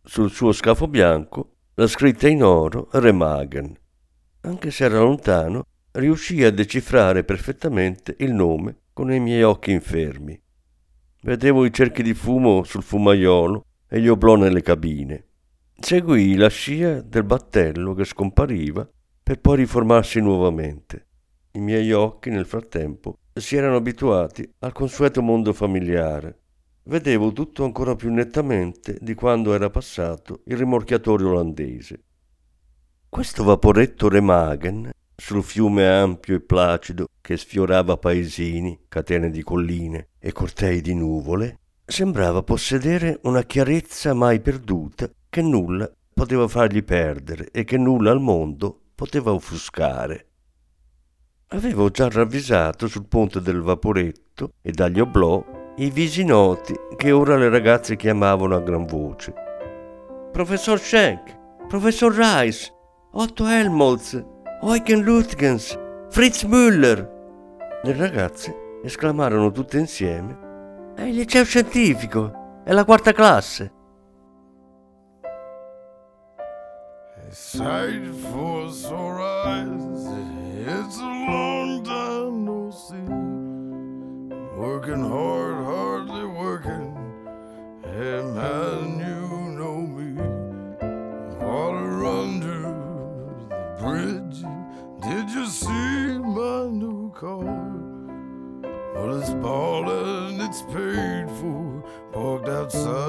Sul 0.03 0.29
suo 0.29 0.51
scafo 0.51 0.87
bianco 0.87 1.55
la 1.75 1.87
scritta 1.87 2.27
in 2.27 2.43
oro 2.43 2.89
Remagen. 2.91 3.75
Anche 4.41 4.71
se 4.71 4.85
era 4.85 4.99
lontano, 4.99 5.65
riuscì 5.91 6.43
a 6.43 6.51
decifrare 6.51 7.23
perfettamente 7.23 8.15
il 8.19 8.33
nome 8.33 8.81
con 8.93 9.11
i 9.11 9.19
miei 9.19 9.43
occhi 9.43 9.71
infermi. 9.71 10.39
Vedevo 11.21 11.65
i 11.65 11.73
cerchi 11.73 12.03
di 12.03 12.13
fumo 12.13 12.63
sul 12.63 12.83
fumaiolo 12.83 13.65
e 13.87 13.99
gli 13.99 14.07
oblò 14.07 14.35
nelle 14.35 14.61
cabine. 14.61 15.26
Seguii 15.79 16.35
la 16.35 16.49
scia 16.49 17.01
del 17.01 17.23
battello 17.23 17.93
che 17.93 18.03
scompariva 18.03 18.89
per 19.21 19.39
poi 19.39 19.57
riformarsi 19.57 20.19
nuovamente. 20.19 21.05
I 21.51 21.59
miei 21.59 21.91
occhi, 21.91 22.31
nel 22.31 22.47
frattempo, 22.47 23.19
si 23.31 23.55
erano 23.55 23.75
abituati 23.75 24.51
al 24.59 24.73
consueto 24.73 25.21
mondo 25.21 25.53
familiare. 25.53 26.39
Vedevo 26.83 27.31
tutto 27.31 27.63
ancora 27.63 27.95
più 27.95 28.11
nettamente 28.11 28.97
di 28.99 29.13
quando 29.13 29.53
era 29.53 29.69
passato 29.69 30.41
il 30.45 30.57
rimorchiatore 30.57 31.23
olandese. 31.23 32.03
Questo 33.07 33.43
vaporetto 33.43 34.09
Remagen, 34.09 34.89
sul 35.15 35.43
fiume 35.43 35.87
ampio 35.87 36.35
e 36.35 36.41
placido 36.41 37.05
che 37.21 37.37
sfiorava 37.37 37.97
paesini, 37.97 38.85
catene 38.89 39.29
di 39.29 39.43
colline 39.43 40.09
e 40.19 40.31
cortei 40.31 40.81
di 40.81 40.95
nuvole, 40.95 41.59
sembrava 41.85 42.41
possedere 42.41 43.19
una 43.23 43.43
chiarezza 43.43 44.13
mai 44.13 44.41
perduta 44.41 45.09
che 45.29 45.41
nulla 45.41 45.89
poteva 46.13 46.47
fargli 46.47 46.83
perdere 46.83 47.49
e 47.51 47.63
che 47.63 47.77
nulla 47.77 48.11
al 48.11 48.19
mondo 48.19 48.79
poteva 48.95 49.31
offuscare. 49.31 50.25
Avevo 51.49 51.89
già 51.89 52.09
ravvisato 52.09 52.87
sul 52.87 53.07
ponte 53.07 53.39
del 53.39 53.61
vaporetto 53.61 54.51
e 54.61 54.71
dagli 54.71 54.99
oblò 54.99 55.43
i 55.77 55.89
visi 55.91 56.23
noti 56.23 56.73
che 56.95 57.11
ora 57.11 57.37
le 57.37 57.49
ragazze 57.49 57.95
chiamavano 57.95 58.55
a 58.55 58.61
gran 58.61 58.85
voce. 58.85 59.33
Professor 60.31 60.79
Schenk, 60.79 61.37
Professor 61.67 62.13
Rice, 62.13 62.73
Otto 63.11 63.47
Helmholtz, 63.47 64.21
Eugen 64.61 65.03
Lutgens, 65.03 65.77
Fritz 66.09 66.43
Müller. 66.43 67.07
Le 67.83 67.93
ragazze 67.93 68.79
esclamarono 68.83 69.51
tutte 69.51 69.77
insieme 69.77 70.45
è 70.97 71.03
il 71.03 71.13
liceo 71.13 71.43
scientifico, 71.43 72.61
è 72.63 72.71
la 72.73 72.83
quarta 72.83 73.11
classe. 73.11 73.71
Sight 77.29 78.07
for 78.31 78.71
sore 78.71 79.19
eyes, 79.21 80.05
it's 80.65 80.97
a 80.97 81.01
long 81.01 81.83
time 81.83 82.45
no 82.45 82.71
see. 82.71 82.95
Working 84.57 85.03
hard, 85.03 85.55
hardly 85.65 86.25
working, 86.25 86.95
hey 87.83 88.21
man, 88.33 88.99
you 88.99 89.27
know 89.59 89.81
me. 89.81 90.21
Water 91.45 92.05
under 92.05 92.61
the 93.49 93.75
bridge, 93.77 94.45
did 95.01 95.29
you 95.29 95.47
see 95.47 96.17
my 96.19 96.67
new 96.69 97.11
car? 97.13 97.43
Well, 98.95 99.19
it's 99.21 99.31
bought 99.31 99.89
and 99.89 100.41
it's 100.41 100.61
paid 100.61 101.29
for, 101.41 101.83
parked 102.13 102.47
outside 102.47 103.06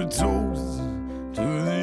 toes 0.00 0.78
to 1.34 1.62
the 1.64 1.81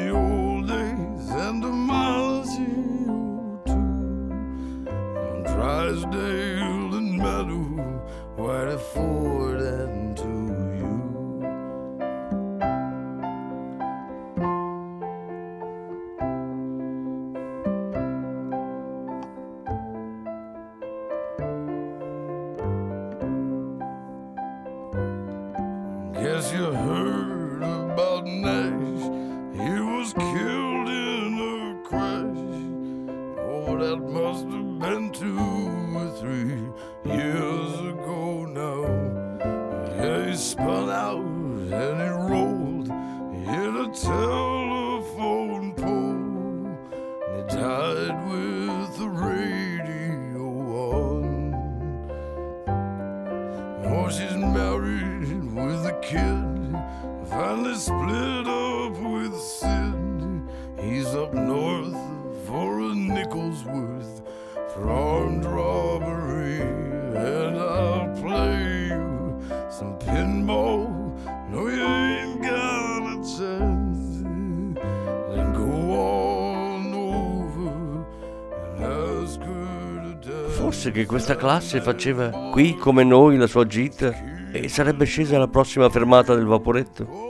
She's 54.40 54.48
married 54.54 55.52
with 55.52 55.84
a 55.84 55.98
kid. 56.00 56.74
Finally 57.28 57.74
split 57.74 58.46
up 58.48 58.96
with 58.98 59.38
Sid. 59.38 60.48
He's 60.80 61.08
up 61.08 61.34
north 61.34 61.94
for 62.46 62.80
a 62.80 62.94
nickel's 62.94 63.62
worth 63.64 64.22
for 64.72 64.88
armed 64.88 65.44
robbery. 65.44 66.62
And 66.62 67.58
I'll 67.58 68.08
play 68.16 68.86
you 68.86 69.42
some 69.68 69.98
pinball. 69.98 70.88
No, 71.50 71.68
you 71.68 71.84
ain't 71.84 72.40
got 72.40 73.02
a 73.02 73.16
chance. 73.36 74.22
Then 75.34 75.52
go 75.52 75.70
on 76.00 76.94
over 76.94 78.06
and 78.74 78.84
ask 79.22 79.38
her. 79.42 79.70
Forse 80.50 80.90
che 80.92 81.06
questa 81.06 81.36
classe 81.36 81.80
faceva 81.80 82.50
qui 82.52 82.76
come 82.76 83.04
noi 83.04 83.36
la 83.36 83.46
sua 83.46 83.66
gita 83.66 84.29
e 84.52 84.68
sarebbe 84.68 85.04
scesa 85.04 85.36
alla 85.36 85.48
prossima 85.48 85.88
fermata 85.88 86.34
del 86.34 86.46
vaporetto? 86.46 87.28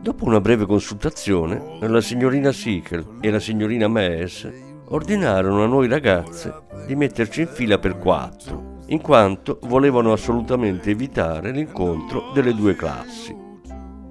Dopo 0.00 0.24
una 0.26 0.40
breve 0.40 0.66
consultazione, 0.66 1.78
la 1.80 2.00
signorina 2.00 2.52
Sickel 2.52 3.18
e 3.20 3.30
la 3.30 3.40
signorina 3.40 3.88
Mees 3.88 4.50
ordinarono 4.88 5.64
a 5.64 5.66
noi 5.66 5.88
ragazze 5.88 6.62
di 6.86 6.94
metterci 6.94 7.40
in 7.42 7.46
fila 7.46 7.78
per 7.78 7.98
quattro, 7.98 8.82
in 8.88 9.00
quanto 9.00 9.58
volevano 9.62 10.12
assolutamente 10.12 10.90
evitare 10.90 11.50
l'incontro 11.50 12.30
delle 12.34 12.54
due 12.54 12.76
classi. 12.76 13.34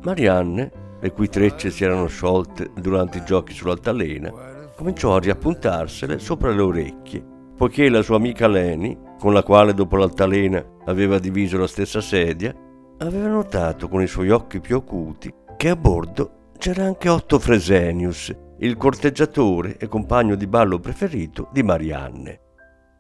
Marianne, 0.01 0.71
le 0.99 1.12
cui 1.12 1.29
trecce 1.29 1.69
si 1.69 1.84
erano 1.84 2.08
sciolte 2.08 2.71
durante 2.75 3.19
i 3.19 3.23
giochi 3.23 3.53
sull'altalena, 3.53 4.32
cominciò 4.75 5.15
a 5.15 5.19
riappuntarsele 5.19 6.17
sopra 6.17 6.51
le 6.51 6.62
orecchie, 6.62 7.23
poiché 7.56 7.88
la 7.89 8.01
sua 8.01 8.15
amica 8.15 8.47
Leni, 8.47 8.97
con 9.23 9.31
la 9.31 9.41
quale 9.41 9.73
dopo 9.73 9.95
l'altalena 9.95 10.62
aveva 10.83 11.17
diviso 11.17 11.57
la 11.57 11.65
stessa 11.65 12.01
sedia, 12.01 12.53
aveva 12.97 13.29
notato 13.29 13.88
con 13.88 14.01
i 14.01 14.07
suoi 14.07 14.29
occhi 14.31 14.59
più 14.59 14.75
acuti 14.75 15.33
che 15.55 15.69
a 15.69 15.77
bordo 15.77 16.49
c'era 16.57 16.83
anche 16.83 17.07
Otto 17.07 17.39
Fresenius, 17.39 18.36
il 18.57 18.75
corteggiatore 18.75 19.77
e 19.77 19.88
compagno 19.88 20.36
di 20.36 20.45
ballo 20.45 20.77
preferito 20.77 21.47
di 21.53 21.63
Marianne. 21.63 22.39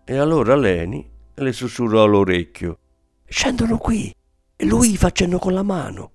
E 0.05 0.15
allora 0.15 0.55
Leni 0.55 1.05
le 1.33 1.51
sussurrò 1.51 2.03
all'orecchio: 2.03 2.77
Scendono 3.25 3.77
qui! 3.77 4.15
E 4.55 4.65
lui 4.65 4.95
fa 4.95 5.09
cenno 5.09 5.39
con 5.39 5.51
la 5.51 5.63
mano. 5.63 6.11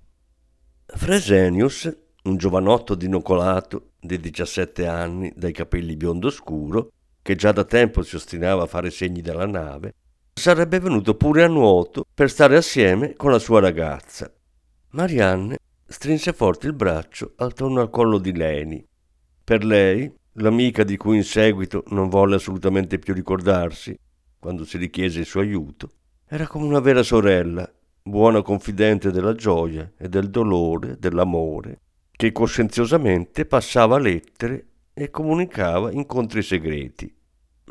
Fresenius, 0.87 1.94
un 2.23 2.37
giovanotto 2.38 2.94
dinocolato 2.94 3.90
di 4.01 4.18
17 4.18 4.87
anni, 4.87 5.31
dai 5.37 5.53
capelli 5.53 5.97
biondo 5.97 6.31
scuro, 6.31 6.92
che 7.29 7.37
già 7.37 7.53
da 7.53 7.64
tempo 7.64 8.01
si 8.01 8.17
ostinava 8.17 8.62
a 8.62 8.67
fare 8.67 8.88
segni 8.88 9.21
della 9.21 9.45
nave, 9.45 9.93
sarebbe 10.33 10.81
venuto 10.81 11.14
pure 11.14 11.43
a 11.43 11.47
nuoto 11.47 12.07
per 12.14 12.31
stare 12.31 12.57
assieme 12.57 13.17
con 13.17 13.31
la 13.31 13.38
sua 13.38 13.61
ragazza. 13.61 14.33
Marianne 14.93 15.59
strinse 15.87 16.33
forte 16.33 16.69
il 16.69 16.73
braccio 16.73 17.35
attorno 17.37 17.83
al 17.83 17.91
collo 17.91 18.17
di 18.17 18.35
Leni. 18.35 18.83
Per 19.45 19.62
lei, 19.62 20.11
l'amica 20.37 20.85
di 20.85 20.97
cui 20.97 21.19
in 21.19 21.23
seguito 21.23 21.85
non 21.88 22.09
volle 22.09 22.37
assolutamente 22.37 22.99
più 22.99 23.12
ricordarsi, 23.12 23.95
quando 24.38 24.64
si 24.64 24.79
richiese 24.79 25.19
il 25.19 25.27
suo 25.27 25.43
aiuto, 25.43 25.91
era 26.27 26.47
come 26.47 26.64
una 26.64 26.81
vera 26.81 27.03
sorella, 27.03 27.71
buona 28.03 28.41
confidente 28.41 29.11
della 29.11 29.35
gioia 29.35 29.93
e 29.99 30.09
del 30.09 30.31
dolore, 30.31 30.97
dell'amore, 30.99 31.81
che 32.11 32.33
coscienziosamente 32.33 33.45
passava 33.45 33.99
lettere 33.99 34.69
e 34.95 35.11
comunicava 35.11 35.93
incontri 35.93 36.41
segreti. 36.41 37.17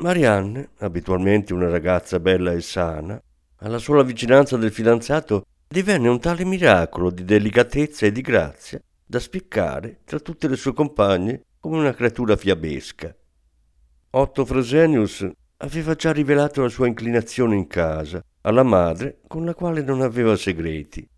Marianne, 0.00 0.70
abitualmente 0.78 1.52
una 1.52 1.68
ragazza 1.68 2.20
bella 2.20 2.52
e 2.52 2.60
sana, 2.60 3.20
alla 3.56 3.78
sola 3.78 4.02
vicinanza 4.02 4.56
del 4.56 4.70
fidanzato 4.70 5.44
divenne 5.66 6.08
un 6.08 6.20
tale 6.20 6.44
miracolo 6.44 7.10
di 7.10 7.24
delicatezza 7.24 8.06
e 8.06 8.12
di 8.12 8.20
grazia 8.20 8.80
da 9.04 9.18
spiccare 9.18 10.00
tra 10.04 10.20
tutte 10.20 10.46
le 10.48 10.56
sue 10.56 10.72
compagne 10.72 11.42
come 11.58 11.78
una 11.78 11.94
creatura 11.94 12.36
fiabesca. 12.36 13.14
Otto 14.10 14.44
Fresenius 14.44 15.28
aveva 15.58 15.94
già 15.94 16.12
rivelato 16.12 16.62
la 16.62 16.68
sua 16.68 16.86
inclinazione 16.86 17.56
in 17.56 17.66
casa 17.66 18.22
alla 18.42 18.62
madre 18.62 19.20
con 19.26 19.44
la 19.44 19.54
quale 19.54 19.82
non 19.82 20.00
aveva 20.00 20.36
segreti. 20.36 21.08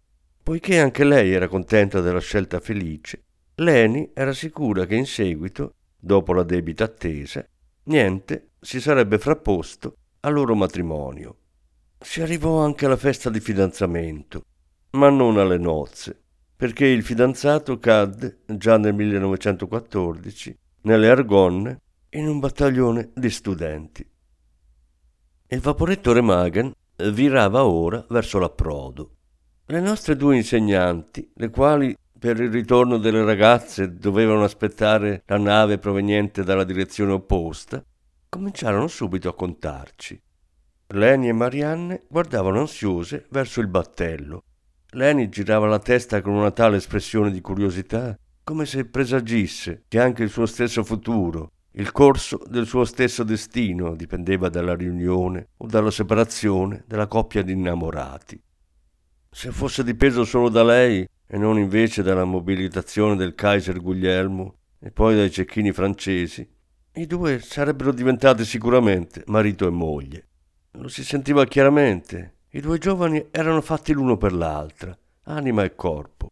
Poiché 0.43 0.81
anche 0.81 1.05
lei 1.05 1.33
era 1.33 1.49
contenta 1.49 2.01
della 2.01 2.21
scelta 2.21 2.61
felice, 2.61 3.23
Leni 3.57 4.11
era 4.15 4.33
sicura 4.33 4.87
che 4.87 4.95
in 4.95 5.05
seguito, 5.05 5.75
dopo 5.99 6.33
la 6.33 6.45
debita 6.45 6.85
attesa, 6.85 7.45
niente 7.85 8.50
si 8.61 8.81
sarebbe 8.81 9.19
frapposto 9.19 9.97
al 10.21 10.35
loro 10.35 10.55
matrimonio. 10.55 11.37
Si 11.99 12.21
arrivò 12.21 12.63
anche 12.63 12.87
alla 12.87 12.97
festa 12.97 13.31
di 13.31 13.41
fidanzamento, 13.41 14.45
ma 14.93 15.09
non 15.09 15.39
alle 15.39 15.59
nozze, 15.59 16.19
perché 16.57 16.87
il 16.87 17.03
fidanzato 17.03 17.79
cadde 17.79 18.41
già 18.47 18.77
nel 18.77 18.95
1914 18.95 20.59
nelle 20.83 21.09
Argonne 21.09 21.81
in 22.11 22.29
un 22.29 22.39
battaglione 22.39 23.11
di 23.15 23.31
studenti. 23.31 24.09
Il 25.47 25.61
vaporetto 25.61 26.13
Remagen 26.13 26.73
virava 27.13 27.65
ora 27.65 28.05
verso 28.09 28.39
l'approdo. 28.39 29.17
Le 29.67 29.81
nostre 29.81 30.17
due 30.17 30.37
insegnanti, 30.37 31.31
le 31.35 31.51
quali 31.51 31.97
per 32.19 32.41
il 32.41 32.51
ritorno 32.51 32.99
delle 32.99 33.25
ragazze 33.25 33.95
dovevano 33.95 34.45
aspettare 34.45 35.23
la 35.27 35.39
nave 35.39 35.79
proveniente 35.79 36.45
dalla 36.45 36.65
direzione 36.65 37.13
opposta, 37.13 37.83
cominciarono 38.31 38.87
subito 38.87 39.29
a 39.29 39.35
contarci. 39.35 40.19
Leni 40.93 41.29
e 41.29 41.33
Marianne 41.33 42.05
guardavano 42.09 42.61
ansiose 42.61 43.27
verso 43.31 43.61
il 43.61 43.67
battello. 43.67 44.45
Leni 44.93 45.29
girava 45.29 45.67
la 45.67 45.81
testa 45.81 46.23
con 46.23 46.33
una 46.33 46.53
tale 46.53 46.77
espressione 46.77 47.33
di 47.33 47.41
curiosità, 47.41 48.17
come 48.43 48.67
se 48.67 48.87
presagisse 48.87 49.83
che 49.89 50.01
anche 50.01 50.23
il 50.23 50.31
suo 50.31 50.47
stesso 50.47 50.83
futuro, 50.85 51.53
il 51.73 51.93
corso 51.93 52.41
del 52.49 52.67
suo 52.67 52.85
stesso 52.85 53.25
destino 53.25 53.95
dipendeva 53.95 54.49
dalla 54.49 54.75
riunione 54.75 55.49
o 55.59 55.67
dalla 55.67 55.91
separazione 55.91 56.85
della 56.87 57.07
coppia 57.07 57.43
di 57.43 57.53
innamorati. 57.53 58.41
Se 59.29 59.51
fosse 59.53 59.85
dipeso 59.85 60.25
solo 60.25 60.49
da 60.49 60.65
lei 60.65 61.07
e 61.27 61.37
non 61.37 61.59
invece 61.59 62.03
dalla 62.03 62.25
mobilitazione 62.25 63.15
del 63.15 63.35
Kaiser 63.35 63.81
Guglielmo 63.81 64.55
e 64.81 64.91
poi 64.91 65.15
dai 65.15 65.31
cecchini 65.31 65.73
francesi, 65.73 66.49
i 67.01 67.07
due 67.07 67.41
sarebbero 67.41 67.93
diventati 67.93 68.45
sicuramente 68.45 69.23
marito 69.29 69.67
e 69.67 69.71
moglie. 69.71 70.27
Lo 70.73 70.89
si 70.89 71.03
sentiva 71.03 71.47
chiaramente. 71.47 72.35
I 72.51 72.61
due 72.61 72.77
giovani 72.77 73.29
erano 73.31 73.63
fatti 73.63 73.95
l'uno 73.95 74.19
per 74.19 74.35
l'altra, 74.35 74.95
anima 75.23 75.65
e 75.65 75.75
corpo. 75.75 76.31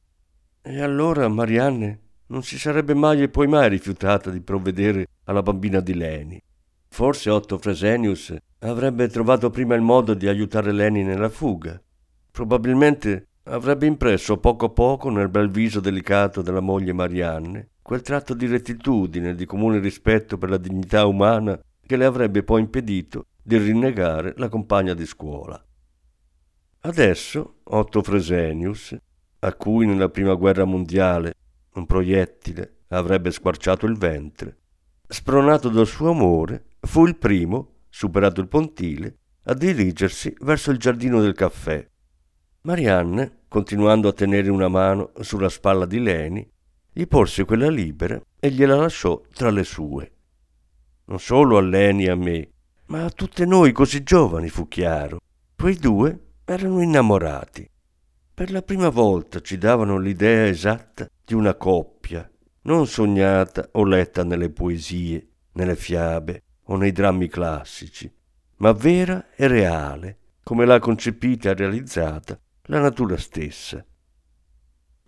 E 0.61 0.83
allora 0.83 1.26
Marianne 1.28 2.00
non 2.26 2.42
si 2.42 2.59
sarebbe 2.59 2.92
mai 2.92 3.22
e 3.22 3.31
poi 3.31 3.46
mai 3.46 3.70
rifiutata 3.70 4.28
di 4.28 4.42
provvedere 4.42 5.07
alla 5.24 5.42
bambina 5.42 5.81
di 5.81 5.94
Leni. 5.94 6.42
Forse 6.88 7.31
Otto 7.31 7.57
Fresenius 7.57 8.37
avrebbe 8.59 9.09
trovato 9.09 9.48
prima 9.48 9.74
il 9.74 9.81
modo 9.81 10.12
di 10.12 10.28
aiutare 10.28 10.72
Leni 10.72 11.02
nella 11.02 11.31
fuga. 11.31 11.81
Probabilmente 12.31 13.28
avrebbe 13.48 13.87
impresso 13.87 14.38
poco 14.38 14.66
a 14.66 14.70
poco 14.70 15.11
nel 15.11 15.28
bel 15.28 15.50
viso 15.50 15.80
delicato 15.80 16.42
della 16.42 16.61
moglie 16.61 16.92
Marianne 16.92 17.70
quel 17.82 18.02
tratto 18.02 18.34
di 18.34 18.46
rettitudine, 18.46 19.34
di 19.34 19.46
comune 19.46 19.78
rispetto 19.78 20.37
per 20.37 20.50
la 20.50 20.58
dignità 20.58 21.06
umana 21.06 21.58
che 21.87 21.96
le 21.96 22.04
avrebbe 22.04 22.42
poi 22.42 22.61
impedito 22.61 23.26
di 23.42 23.56
rinnegare 23.56 24.34
la 24.37 24.50
compagna 24.50 24.92
di 24.92 25.06
scuola. 25.06 25.62
Adesso 26.80 27.61
Otto 27.64 28.02
Fresenius, 28.02 28.94
a 29.40 29.54
cui 29.54 29.87
nella 29.87 30.11
prima 30.11 30.34
guerra 30.34 30.64
mondiale 30.64 31.34
un 31.74 31.87
proiettile 31.87 32.80
avrebbe 32.88 33.30
squarciato 33.30 33.87
il 33.87 33.96
ventre, 33.96 34.58
spronato 35.06 35.70
dal 35.70 35.87
suo 35.87 36.11
amore, 36.11 36.66
fu 36.80 37.06
il 37.06 37.16
primo, 37.16 37.84
superato 37.88 38.42
il 38.42 38.48
pontile, 38.48 39.16
a 39.44 39.54
dirigersi 39.54 40.34
verso 40.40 40.70
il 40.70 40.78
giardino 40.78 41.22
del 41.22 41.32
caffè. 41.32 41.88
Marianne, 42.68 43.44
continuando 43.48 44.09
a 44.09 44.12
tenere 44.12 44.50
una 44.50 44.68
mano 44.68 45.12
sulla 45.20 45.48
spalla 45.48 45.87
di 45.87 46.00
Leni, 46.00 46.46
gli 46.92 47.07
porse 47.07 47.46
quella 47.46 47.70
libera 47.70 48.20
e 48.38 48.50
gliela 48.50 48.76
lasciò 48.76 49.22
tra 49.33 49.48
le 49.48 49.64
sue. 49.64 50.12
Non 51.07 51.18
solo 51.18 51.57
a 51.57 51.62
Leni 51.62 52.04
e 52.04 52.11
a 52.11 52.14
me, 52.14 52.50
ma 52.88 53.04
a 53.04 53.11
tutte 53.11 53.46
noi 53.46 53.72
così 53.72 54.02
giovani 54.02 54.50
fu 54.50 54.68
chiaro. 54.68 55.18
Quei 55.57 55.76
due 55.76 56.33
erano 56.44 56.83
innamorati. 56.83 57.66
per 58.35 58.50
la 58.50 58.61
prima 58.61 58.90
volta 58.90 59.40
ci 59.40 59.57
davano 59.57 59.96
l'idea 59.96 60.46
esatta 60.46 61.09
di 61.24 61.33
una 61.33 61.54
coppia, 61.54 62.31
non 62.64 62.87
sognata 62.87 63.66
o 63.72 63.85
letta 63.85 64.24
nelle 64.24 64.50
poesie, 64.50 65.26
nelle 65.52 65.74
fiabe 65.74 66.42
o 66.64 66.76
nei 66.76 66.92
drammi 66.92 67.28
classici, 67.28 68.12
ma 68.57 68.72
vera 68.72 69.28
e 69.35 69.46
reale, 69.48 70.18
come 70.42 70.66
l'ha 70.66 70.78
concepita 70.78 71.48
e 71.48 71.54
realizzata 71.54 72.38
la 72.70 72.81
natura 72.81 73.16
stessa. 73.16 73.83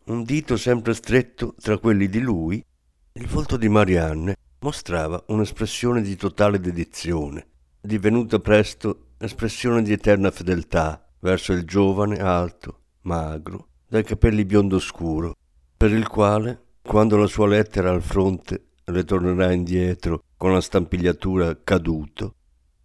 Un 0.04 0.22
dito 0.22 0.56
sempre 0.56 0.94
stretto 0.94 1.54
tra 1.60 1.76
quelli 1.76 2.08
di 2.08 2.20
lui, 2.20 2.64
il 3.12 3.26
volto 3.26 3.58
di 3.58 3.68
Marianne 3.68 4.34
mostrava 4.60 5.22
un'espressione 5.26 6.00
di 6.00 6.16
totale 6.16 6.58
dedizione, 6.58 7.46
divenuta 7.78 8.38
presto 8.38 9.08
espressione 9.18 9.82
di 9.82 9.92
eterna 9.92 10.30
fedeltà 10.30 11.06
verso 11.18 11.52
il 11.52 11.64
giovane 11.64 12.18
alto, 12.18 12.80
magro, 13.02 13.68
dai 13.86 14.04
capelli 14.04 14.46
biondo 14.46 14.78
scuro, 14.78 15.36
per 15.76 15.92
il 15.92 16.08
quale, 16.08 16.78
quando 16.80 17.18
la 17.18 17.26
sua 17.26 17.46
lettera 17.46 17.90
al 17.90 18.02
fronte 18.02 18.68
le 18.84 19.04
tornerà 19.04 19.52
indietro 19.52 20.22
con 20.38 20.54
la 20.54 20.62
stampigliatura 20.62 21.62
caduto, 21.62 22.36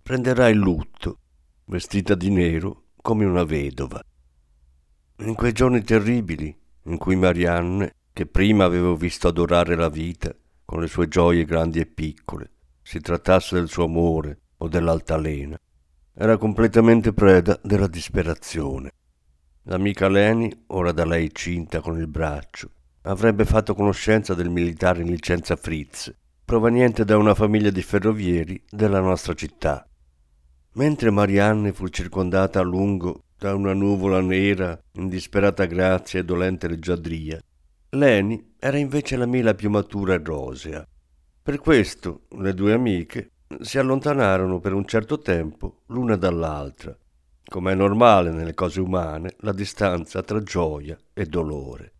prenderà 0.03 0.49
il 0.49 0.57
lutto, 0.57 1.19
vestita 1.65 2.13
di 2.13 2.29
nero 2.29 2.87
come 3.01 3.23
una 3.23 3.45
vedova. 3.45 4.03
In 5.19 5.33
quei 5.33 5.53
giorni 5.53 5.81
terribili 5.81 6.53
in 6.83 6.97
cui 6.97 7.15
Marianne, 7.15 7.95
che 8.11 8.25
prima 8.25 8.65
avevo 8.65 8.97
visto 8.97 9.29
adorare 9.29 9.75
la 9.75 9.87
vita 9.87 10.35
con 10.65 10.81
le 10.81 10.87
sue 10.87 11.07
gioie 11.07 11.45
grandi 11.45 11.79
e 11.79 11.85
piccole, 11.85 12.51
si 12.81 12.99
trattasse 12.99 13.55
del 13.55 13.69
suo 13.69 13.85
amore 13.85 14.39
o 14.57 14.67
dell'altalena, 14.67 15.57
era 16.13 16.35
completamente 16.35 17.13
preda 17.13 17.57
della 17.63 17.87
disperazione. 17.87 18.91
L'amica 19.63 20.09
Leni, 20.09 20.51
ora 20.67 20.91
da 20.91 21.05
lei 21.05 21.33
cinta 21.33 21.79
con 21.79 21.97
il 21.97 22.07
braccio, 22.07 22.71
avrebbe 23.03 23.45
fatto 23.45 23.73
conoscenza 23.73 24.33
del 24.33 24.49
militare 24.49 25.01
in 25.01 25.07
licenza 25.07 25.55
Fritz, 25.55 26.13
proveniente 26.43 27.05
da 27.05 27.17
una 27.17 27.33
famiglia 27.33 27.69
di 27.69 27.81
ferrovieri 27.81 28.61
della 28.69 28.99
nostra 28.99 29.33
città. 29.33 29.87
Mentre 30.73 31.09
Marianne 31.09 31.71
fu 31.71 31.87
circondata 31.87 32.59
a 32.59 32.63
lungo 32.63 33.21
da 33.37 33.53
una 33.53 33.73
nuvola 33.73 34.21
nera 34.21 34.79
in 34.93 35.09
disperata 35.09 35.65
grazia 35.65 36.19
e 36.19 36.23
dolente 36.23 36.67
leggiadria, 36.67 37.39
Leni 37.89 38.55
era 38.59 38.77
invece 38.77 39.15
la 39.15 39.25
mela 39.25 39.53
più 39.53 39.69
matura 39.69 40.13
e 40.13 40.21
rosea. 40.23 40.85
Per 41.41 41.59
questo 41.59 42.23
le 42.37 42.53
due 42.53 42.73
amiche 42.73 43.31
si 43.61 43.77
allontanarono 43.77 44.59
per 44.59 44.73
un 44.73 44.85
certo 44.85 45.19
tempo 45.19 45.83
l'una 45.87 46.15
dall'altra, 46.15 46.97
come 47.47 47.71
è 47.71 47.75
normale 47.75 48.31
nelle 48.31 48.53
cose 48.53 48.81
umane, 48.81 49.35
la 49.39 49.53
distanza 49.53 50.23
tra 50.23 50.41
gioia 50.41 50.97
e 51.13 51.25
dolore. 51.25 51.93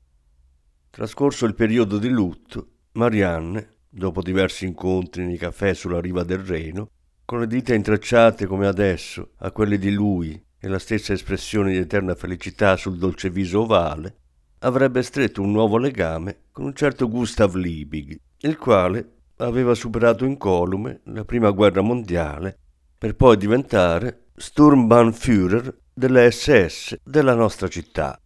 Trascorso 0.90 1.46
il 1.46 1.56
periodo 1.56 1.98
di 1.98 2.10
lutto, 2.10 2.68
Marianne, 2.94 3.74
dopo 3.90 4.22
diversi 4.22 4.66
incontri 4.66 5.26
nei 5.26 5.38
caffè 5.38 5.74
sulla 5.74 6.02
riva 6.02 6.24
del 6.24 6.40
Reno, 6.40 6.90
con 7.24 7.40
le 7.40 7.48
dita 7.48 7.74
intrecciate 7.74 8.46
come 8.46 8.68
adesso 8.68 9.32
a 9.38 9.52
quelle 9.52 9.78
di 9.78 9.92
lui 9.92 10.45
e 10.60 10.68
la 10.68 10.80
stessa 10.80 11.14
espressione 11.14 11.72
di 11.72 11.78
eterna 11.78 12.16
felicità 12.16 12.76
sul 12.76 12.98
dolce 12.98 13.30
viso 13.30 13.62
ovale, 13.62 14.18
avrebbe 14.60 15.04
stretto 15.04 15.42
un 15.42 15.52
nuovo 15.52 15.78
legame 15.78 16.44
con 16.52 16.66
un 16.66 16.74
certo 16.74 17.08
Gustav 17.08 17.56
Liebig, 17.56 18.20
il 18.40 18.58
quale 18.58 19.10
aveva 19.38 19.74
superato 19.74 20.26
incolume 20.26 21.02
la 21.06 21.26
prima 21.26 21.52
guerra 21.52 21.82
mondiale 21.82 22.58
per 22.98 23.16
poi 23.16 23.38
diventare 23.38 24.30
Sturmbannführer 24.36 25.78
delle 25.94 26.30
SS 26.32 27.00
della 27.04 27.36
nostra 27.36 27.68
città. 27.68 28.20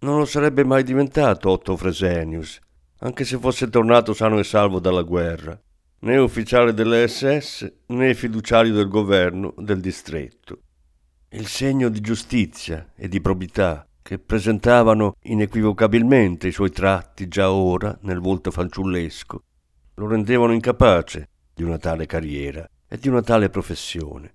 Non 0.00 0.18
lo 0.18 0.24
sarebbe 0.24 0.64
mai 0.64 0.84
diventato 0.84 1.50
Otto 1.50 1.76
Fresenius, 1.76 2.60
anche 2.98 3.24
se 3.24 3.38
fosse 3.38 3.68
tornato 3.68 4.12
sano 4.12 4.38
e 4.38 4.44
salvo 4.44 4.78
dalla 4.78 5.02
guerra, 5.02 5.58
né 6.00 6.16
ufficiale 6.18 6.74
delle 6.74 7.08
SS 7.08 7.72
né 7.86 8.14
fiduciario 8.14 8.72
del 8.72 8.88
governo 8.88 9.54
del 9.56 9.80
distretto. 9.80 10.60
Il 11.30 11.48
segno 11.48 11.88
di 11.88 12.00
giustizia 12.00 12.92
e 12.94 13.08
di 13.08 13.20
probità 13.20 13.84
che 14.00 14.20
presentavano 14.20 15.16
inequivocabilmente 15.22 16.46
i 16.46 16.52
suoi 16.52 16.70
tratti 16.70 17.26
già 17.26 17.50
ora 17.50 17.98
nel 18.02 18.20
volto 18.20 18.52
fanciullesco 18.52 19.42
lo 19.94 20.06
rendevano 20.06 20.52
incapace 20.52 21.28
di 21.52 21.64
una 21.64 21.78
tale 21.78 22.06
carriera 22.06 22.64
e 22.86 22.96
di 22.98 23.08
una 23.08 23.22
tale 23.22 23.50
professione. 23.50 24.34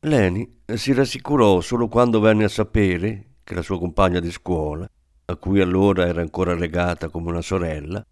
Leni 0.00 0.62
si 0.74 0.94
rassicurò 0.94 1.60
solo 1.60 1.86
quando 1.86 2.18
venne 2.18 2.44
a 2.44 2.48
sapere 2.48 3.32
che 3.44 3.54
la 3.54 3.62
sua 3.62 3.78
compagna 3.78 4.20
di 4.20 4.30
scuola, 4.30 4.88
a 5.26 5.36
cui 5.36 5.60
allora 5.60 6.06
era 6.06 6.22
ancora 6.22 6.54
legata 6.54 7.10
come 7.10 7.28
una 7.28 7.42
sorella, 7.42 8.02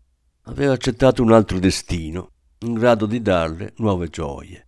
aveva 0.43 0.75
accettato 0.75 1.23
un 1.23 1.33
altro 1.33 1.59
destino, 1.59 2.33
in 2.59 2.75
grado 2.75 3.07
di 3.07 3.23
darle 3.23 3.73
nuove 3.77 4.09
gioie. 4.09 4.67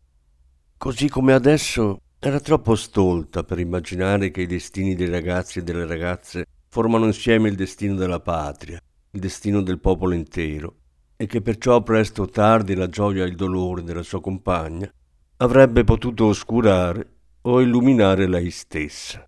Così 0.79 1.11
come 1.11 1.35
adesso 1.35 2.01
era 2.23 2.39
troppo 2.39 2.75
stolta 2.75 3.45
per 3.45 3.59
immaginare 3.59 4.31
che 4.31 4.43
i 4.43 4.47
destini 4.47 4.95
dei 4.95 5.09
ragazzi 5.09 5.59
e 5.59 5.63
delle 5.63 5.87
ragazze 5.87 6.45
formano 6.69 7.07
insieme 7.07 7.49
il 7.49 7.55
destino 7.55 7.95
della 7.95 8.21
patria, 8.21 8.79
il 9.13 9.21
destino 9.21 9.63
del 9.63 9.81
popolo 9.81 10.13
intero, 10.13 10.75
e 11.17 11.25
che 11.25 11.41
perciò 11.41 11.83
presto 11.83 12.23
o 12.23 12.29
tardi 12.29 12.75
la 12.75 12.89
gioia 12.89 13.25
e 13.25 13.29
il 13.29 13.37
dolore 13.37 13.83
della 13.83 14.03
sua 14.03 14.21
compagna 14.21 14.93
avrebbe 15.39 15.83
potuto 15.83 16.27
oscurare 16.27 17.11
o 17.41 17.63
illuminare 17.63 18.29
lei 18.29 18.51
stessa. 18.51 19.27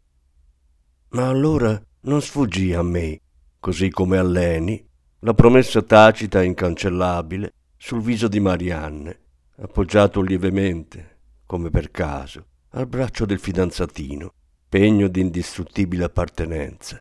Ma 1.13 1.29
allora 1.29 1.83
non 2.01 2.21
sfuggì 2.21 2.75
a 2.75 2.83
me, 2.83 3.19
così 3.59 3.89
come 3.89 4.19
a 4.19 4.23
Leni, 4.23 4.87
la 5.21 5.33
promessa 5.33 5.81
tacita 5.81 6.43
e 6.43 6.45
incancellabile 6.45 7.55
sul 7.75 8.03
viso 8.03 8.29
di 8.29 8.39
Marianne, 8.39 9.19
appoggiato 9.57 10.21
lievemente, 10.21 11.21
come 11.47 11.71
per 11.71 11.91
caso, 11.91 12.49
al 12.75 12.87
braccio 12.87 13.27
del 13.27 13.39
fidanzatino, 13.39 14.33
pegno 14.69 15.09
di 15.09 15.21
indistruttibile 15.21 16.05
appartenenza. 16.05 16.99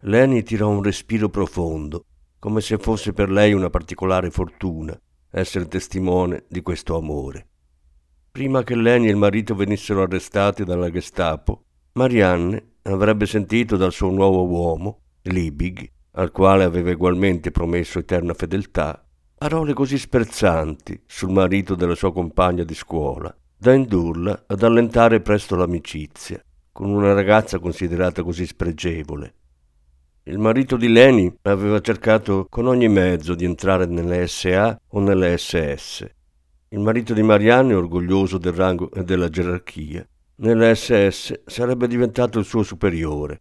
Leni 0.00 0.42
tirò 0.42 0.68
un 0.68 0.82
respiro 0.82 1.30
profondo, 1.30 2.04
come 2.38 2.60
se 2.60 2.76
fosse 2.76 3.14
per 3.14 3.30
lei 3.30 3.54
una 3.54 3.70
particolare 3.70 4.30
fortuna 4.30 4.98
essere 5.30 5.66
testimone 5.66 6.44
di 6.48 6.60
questo 6.60 6.96
amore. 6.96 7.46
Prima 8.30 8.62
che 8.62 8.74
Leni 8.74 9.06
e 9.06 9.10
il 9.10 9.16
marito 9.16 9.54
venissero 9.54 10.02
arrestati 10.02 10.64
dalla 10.64 10.90
Gestapo, 10.90 11.64
Marianne 11.92 12.72
avrebbe 12.82 13.24
sentito 13.24 13.76
dal 13.76 13.92
suo 13.92 14.10
nuovo 14.10 14.46
uomo, 14.46 15.00
Liebig, 15.22 15.90
al 16.12 16.30
quale 16.32 16.64
aveva 16.64 16.90
egualmente 16.90 17.50
promesso 17.50 17.98
eterna 17.98 18.34
fedeltà, 18.34 19.02
parole 19.38 19.72
così 19.72 19.96
sprezzanti 19.96 21.02
sul 21.06 21.30
marito 21.30 21.74
della 21.74 21.94
sua 21.94 22.12
compagna 22.12 22.64
di 22.64 22.74
scuola, 22.74 23.34
da 23.62 23.74
indurla 23.74 24.42
ad 24.48 24.64
allentare 24.64 25.20
presto 25.20 25.54
l'amicizia 25.54 26.42
con 26.72 26.90
una 26.90 27.12
ragazza 27.12 27.60
considerata 27.60 28.24
così 28.24 28.44
spregevole 28.44 29.34
il 30.24 30.38
marito 30.38 30.76
di 30.76 30.88
Leni 30.88 31.32
aveva 31.42 31.80
cercato 31.80 32.46
con 32.48 32.66
ogni 32.66 32.88
mezzo 32.88 33.36
di 33.36 33.44
entrare 33.44 33.86
nelle 33.86 34.26
SA 34.26 34.80
o 34.88 35.00
nelle 35.00 35.36
SS. 35.36 36.08
Il 36.70 36.78
marito 36.78 37.12
di 37.12 37.22
Marianne, 37.22 37.74
orgoglioso 37.74 38.38
del 38.38 38.52
rango 38.52 38.90
e 38.92 39.02
della 39.02 39.28
gerarchia, 39.28 40.06
nelle 40.36 40.76
SS 40.76 41.42
sarebbe 41.46 41.88
diventato 41.88 42.38
il 42.38 42.44
suo 42.44 42.62
superiore. 42.62 43.40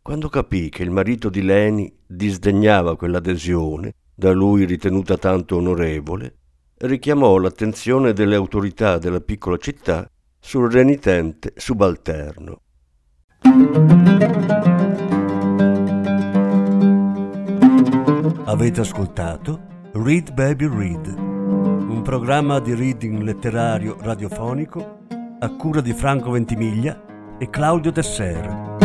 Quando 0.00 0.30
capì 0.30 0.70
che 0.70 0.82
il 0.82 0.90
marito 0.90 1.28
di 1.28 1.42
Leni 1.42 1.94
disdegnava 2.06 2.96
quell'adesione, 2.96 3.92
da 4.14 4.32
lui 4.32 4.64
ritenuta 4.64 5.18
tanto 5.18 5.56
onorevole, 5.56 6.37
richiamò 6.80 7.38
l'attenzione 7.38 8.12
delle 8.12 8.36
autorità 8.36 8.98
della 8.98 9.20
piccola 9.20 9.56
città 9.56 10.08
sul 10.38 10.70
renitente 10.70 11.52
subalterno. 11.56 12.60
Avete 18.44 18.80
ascoltato 18.80 19.60
Read 19.92 20.32
Baby 20.32 20.68
Read, 20.68 21.14
un 21.18 22.02
programma 22.02 22.60
di 22.60 22.74
reading 22.74 23.22
letterario 23.22 23.96
radiofonico 24.00 24.98
a 25.40 25.48
cura 25.56 25.80
di 25.80 25.92
Franco 25.92 26.30
Ventimiglia 26.30 27.36
e 27.38 27.50
Claudio 27.50 27.92
Tesser. 27.92 28.76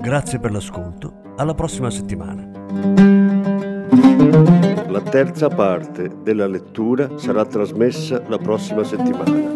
Grazie 0.00 0.38
per 0.38 0.52
l'ascolto, 0.52 1.34
alla 1.36 1.54
prossima 1.54 1.90
settimana. 1.90 2.50
La 4.98 5.10
terza 5.10 5.48
parte 5.48 6.10
della 6.24 6.48
lettura 6.48 7.08
sarà 7.18 7.46
trasmessa 7.46 8.20
la 8.26 8.36
prossima 8.36 8.82
settimana. 8.82 9.46